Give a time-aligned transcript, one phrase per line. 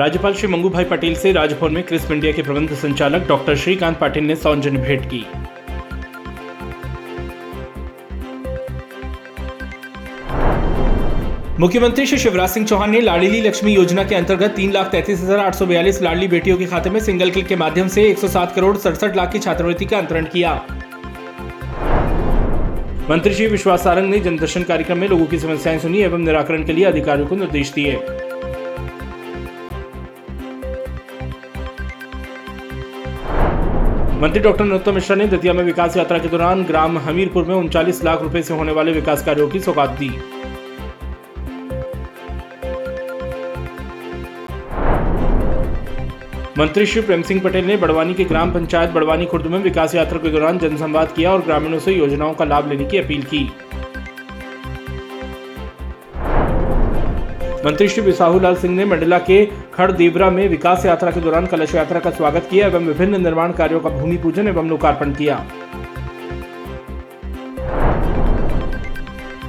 [0.00, 3.96] राज्यपाल श्री मंगू भाई पटेल से राजभवन में क्रिस्प इंडिया के प्रबंध संचालक डॉक्टर श्रीकांत
[3.98, 5.18] पाटिल ने सौजन्य भेंट की।
[11.60, 15.38] मुख्यमंत्री श्री शिवराज सिंह चौहान ने लाडली लक्ष्मी योजना के अंतर्गत तीन लाख तैतीस हज़ार
[15.38, 18.76] आठ सौ बयालीस लाडली बेटियों के खाते में सिंगल क्लिक के माध्यम से 107 करोड़
[18.78, 20.54] सड़सठ लाख की छात्रवृत्ति का अंतरण किया।
[23.10, 26.72] मंत्री श्री विश्वास सारंग ने जनदर्शन कार्यक्रम में लोगों की समस्याएँ सुनी एवं निराकरण के
[26.72, 28.00] लिए अधिकारियों को निर्देश दिए।
[34.20, 38.02] मंत्री डॉक्टर नरोत्तम मिश्रा ने दतिया में विकास यात्रा के दौरान ग्राम हमीरपुर में उनचालीस
[38.04, 40.08] लाख रुपए से होने वाले विकास कार्यों की सौगात दी।
[46.58, 50.18] मंत्री श्री प्रेम सिंह पटेल ने बड़वानी के ग्राम पंचायत बड़वानी खुर्द में विकास यात्रा
[50.18, 53.44] के दौरान जनसंवाद किया और ग्रामीणों से योजनाओं का लाभ लेने की अपील की।
[57.64, 59.44] मंत्री श्री बिसाहू लाल सिंह ने मंडला के
[59.74, 63.52] खड़ देवरा में विकास यात्रा के दौरान कलश यात्रा का स्वागत किया एवं विभिन्न निर्माण
[63.52, 65.36] कार्यों का भूमि पूजन एवं लोकार्पण किया।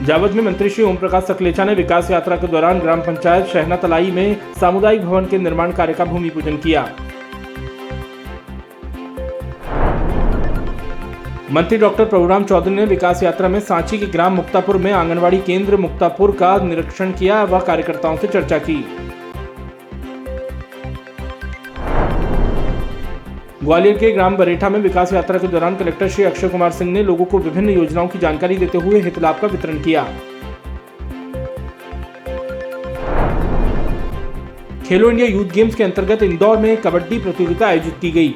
[0.05, 3.75] जावद में मंत्री श्री ओम प्रकाश सकलेचा ने विकास यात्रा के दौरान ग्राम पंचायत शहना
[3.75, 6.83] तलाई में सामुदायिक भवन के निर्माण कार्य का भूमि पूजन किया।
[11.51, 15.77] मंत्री डॉक्टर प्रभुराम चौधरी ने विकास यात्रा में सांची के ग्राम मुक्तापुर में आंगनवाड़ी केंद्र
[15.77, 18.75] मुक्तापुर का निरीक्षण किया व कार्यकर्ताओं से चर्चा की।
[23.63, 27.03] ग्वालियर के ग्राम बरेठा में विकास यात्रा के दौरान कलेक्टर श्री अक्षय कुमार सिंह ने
[27.03, 30.03] लोगों को विभिन्न योजनाओं की जानकारी देते हुए हित लाभ का वितरण किया।
[34.87, 38.35] खेलो इंडिया यूथ गेम्स के अंतर्गत इंदौर में कबड्डी प्रतियोगिता आयोजित की गई।